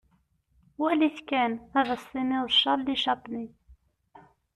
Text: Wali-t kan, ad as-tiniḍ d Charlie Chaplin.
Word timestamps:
Wali-t 0.79 1.19
kan, 1.29 1.51
ad 1.79 1.87
as-tiniḍ 1.95 2.43
d 2.49 2.55
Charlie 2.59 2.97
Chaplin. 3.03 3.49